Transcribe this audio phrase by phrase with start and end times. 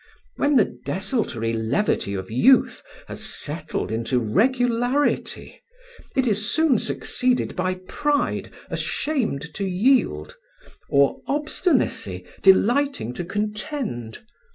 [0.35, 5.61] When the desultory levity of youth has settled into regularity,
[6.15, 10.37] it is soon succeeded by pride ashamed to yield,
[10.89, 14.23] or obstinacy delighting to contend.